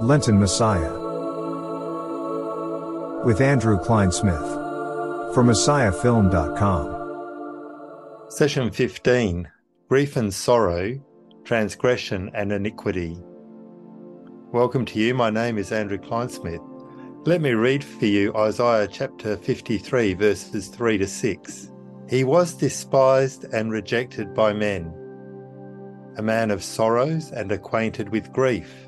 [0.00, 0.92] Lenten Messiah.
[3.24, 5.34] With Andrew Klein Kleinsmith.
[5.34, 8.30] For MessiahFilm.com.
[8.30, 9.50] Session 15
[9.88, 11.00] Grief and Sorrow,
[11.42, 13.18] Transgression and Iniquity.
[14.52, 15.14] Welcome to you.
[15.14, 16.62] My name is Andrew Kleinsmith.
[17.26, 21.72] Let me read for you Isaiah chapter 53, verses 3 to 6.
[22.08, 24.94] He was despised and rejected by men,
[26.16, 28.87] a man of sorrows and acquainted with grief.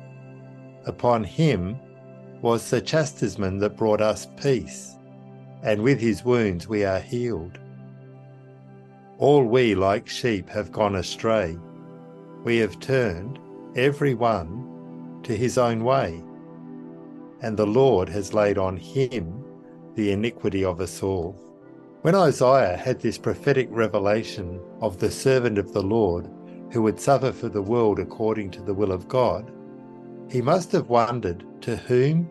[0.85, 1.77] Upon him
[2.41, 4.95] was the chastisement that brought us peace,
[5.61, 7.59] and with his wounds we are healed.
[9.19, 11.57] All we like sheep have gone astray.
[12.43, 13.37] We have turned,
[13.75, 16.23] every one, to his own way,
[17.41, 19.45] and the Lord has laid on him
[19.93, 21.33] the iniquity of us all.
[22.01, 26.27] When Isaiah had this prophetic revelation of the servant of the Lord
[26.71, 29.51] who would suffer for the world according to the will of God,
[30.31, 32.29] he must have wondered to whom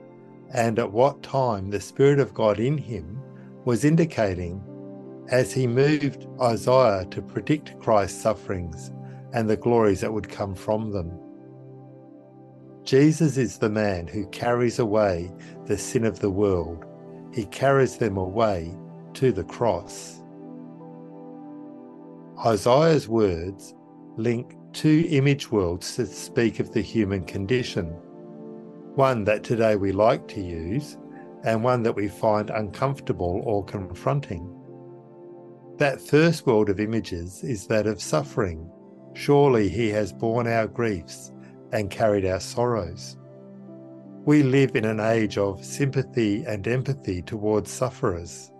[0.55, 3.21] and at what time the Spirit of God in him
[3.67, 4.65] was indicating
[5.29, 8.91] as he moved Isaiah to predict Christ's sufferings
[9.35, 11.13] and the glories that would come from them.
[12.85, 15.31] Jesus is the man who carries away
[15.67, 16.87] the sin of the world.
[17.35, 18.75] He carries them away
[19.15, 20.23] to the cross.
[22.47, 23.75] Isaiah's words
[24.17, 27.87] link two image worlds that speak of the human condition.
[28.95, 30.97] One that today we like to use,
[31.45, 34.57] and one that we find uncomfortable or confronting.
[35.79, 38.71] That first world of images is that of suffering.
[39.15, 41.33] Surely he has borne our griefs
[41.73, 43.17] and carried our sorrows.
[44.25, 48.53] We live in an age of sympathy and empathy towards sufferers.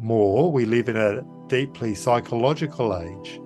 [0.00, 3.40] More, we live in a deeply psychological age.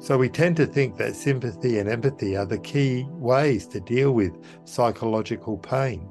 [0.00, 4.12] So we tend to think that sympathy and empathy are the key ways to deal
[4.12, 4.32] with
[4.64, 6.08] psychological pain.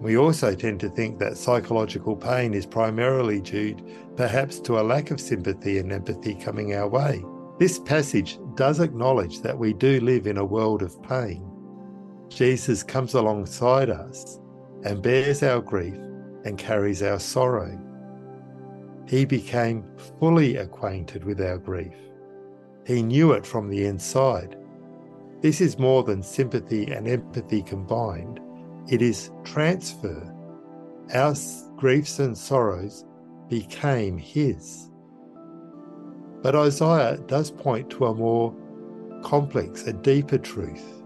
[0.00, 3.74] We also tend to think that psychological pain is primarily due
[4.16, 7.24] perhaps to a lack of sympathy and empathy coming our way.
[7.58, 11.42] This passage does acknowledge that we do live in a world of pain.
[12.28, 14.38] Jesus comes alongside us
[14.84, 15.96] and bears our grief
[16.44, 17.80] and carries our sorrow.
[19.08, 19.84] He became
[20.20, 21.94] fully acquainted with our grief.
[22.88, 24.56] He knew it from the inside.
[25.42, 28.40] This is more than sympathy and empathy combined,
[28.88, 30.34] it is transfer.
[31.12, 31.34] Our
[31.76, 33.04] griefs and sorrows
[33.50, 34.90] became His.
[36.40, 38.56] But Isaiah does point to a more
[39.22, 41.02] complex, a deeper truth.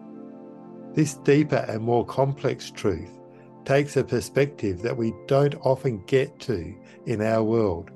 [0.94, 3.18] This deeper and more complex truth
[3.64, 6.72] takes a perspective that we don't often get to
[7.06, 7.90] in our world.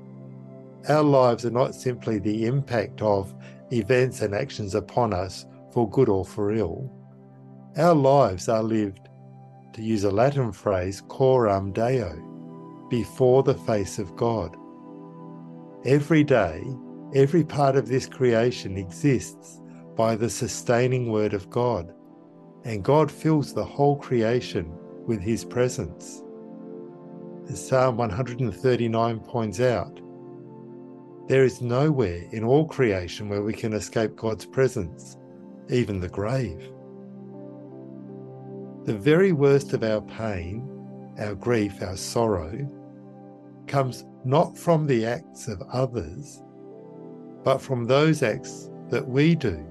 [0.88, 3.32] Our lives are not simply the impact of
[3.72, 6.90] events and actions upon us for good or for ill.
[7.76, 9.08] Our lives are lived,
[9.74, 12.16] to use a Latin phrase, coram Deo,
[12.88, 14.56] before the face of God.
[15.84, 16.64] Every day,
[17.14, 19.60] every part of this creation exists
[19.96, 21.92] by the sustaining word of God,
[22.64, 24.72] and God fills the whole creation
[25.06, 26.22] with his presence.
[27.48, 30.00] As Psalm 139 points out,
[31.28, 35.16] there is nowhere in all creation where we can escape God's presence,
[35.68, 36.70] even the grave.
[38.84, 40.68] The very worst of our pain,
[41.18, 42.70] our grief, our sorrow,
[43.66, 46.42] comes not from the acts of others,
[47.42, 49.66] but from those acts that we do,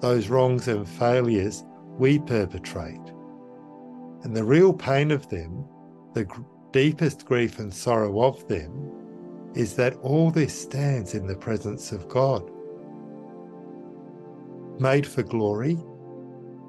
[0.00, 1.64] those wrongs and failures
[1.98, 3.00] we perpetrate.
[4.22, 5.66] And the real pain of them,
[6.12, 6.26] the
[6.72, 9.03] deepest grief and sorrow of them,
[9.54, 12.50] is that all this stands in the presence of God.
[14.80, 15.78] Made for glory,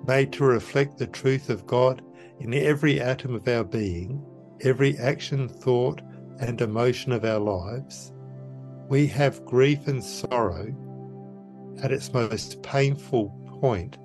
[0.08, 2.04] made to reflect the truth of God
[2.40, 4.24] in every atom of our being,
[4.62, 6.02] every action, thought,
[6.40, 8.12] and emotion of our lives,
[8.90, 10.74] we have grief and sorrow
[11.82, 13.30] at its most painful
[13.60, 13.98] point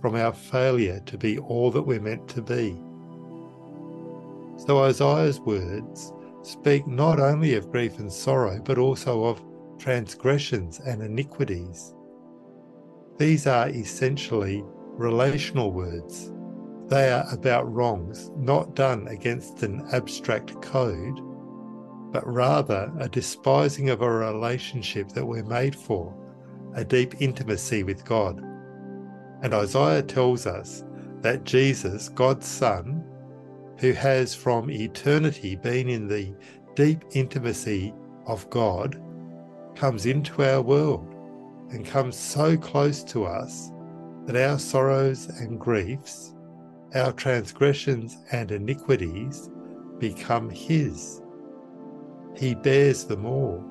[0.00, 2.80] from our failure to be all that we're meant to be.
[4.64, 9.42] So Isaiah's words speak not only of grief and sorrow, but also of
[9.78, 11.94] transgressions and iniquities.
[13.18, 16.32] These are essentially relational words.
[16.88, 21.20] They are about wrongs not done against an abstract code,
[22.12, 26.14] but rather a despising of a relationship that we're made for,
[26.74, 28.42] a deep intimacy with God.
[29.42, 30.84] And Isaiah tells us
[31.20, 32.99] that Jesus, God's Son,
[33.80, 36.34] who has from eternity been in the
[36.74, 37.94] deep intimacy
[38.26, 39.02] of God,
[39.74, 41.14] comes into our world
[41.70, 43.72] and comes so close to us
[44.26, 46.34] that our sorrows and griefs,
[46.94, 49.48] our transgressions and iniquities
[49.98, 51.22] become His.
[52.36, 53.64] He bears them all.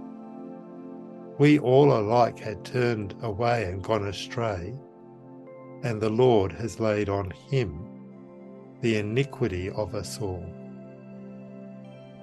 [1.37, 4.73] We all alike had turned away and gone astray,
[5.83, 7.98] and the Lord has laid on Him
[8.81, 10.45] the iniquity of us all.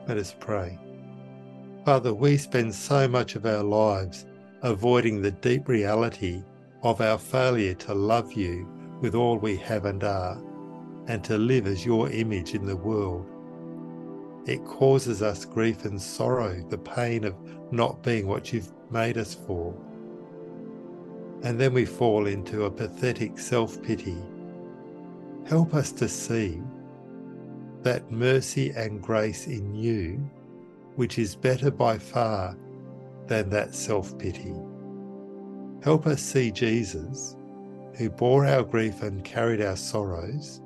[0.08, 0.79] Let us pray.
[1.85, 4.26] Father, we spend so much of our lives
[4.62, 6.43] avoiding the deep reality
[6.82, 8.69] of our failure to love you
[9.00, 10.41] with all we have and are,
[11.06, 13.26] and to live as your image in the world.
[14.47, 17.37] It causes us grief and sorrow, the pain of
[17.73, 19.75] not being what you've made us for.
[21.43, 24.17] And then we fall into a pathetic self pity
[25.48, 26.60] Help us to see
[27.82, 30.28] that mercy and grace in you,
[30.96, 32.56] which is better by far
[33.28, 34.54] than that self pity.
[35.84, 37.37] Help us see Jesus,
[37.96, 40.60] who bore our grief and carried our sorrows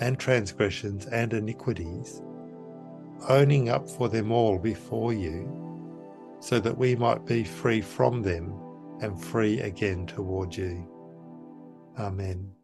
[0.00, 2.20] and transgressions and iniquities,
[3.26, 5.48] owning up for them all before you,
[6.40, 8.52] so that we might be free from them
[9.00, 10.86] and free again toward you.
[11.98, 12.59] Amen.